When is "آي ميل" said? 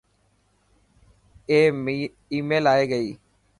1.57-2.65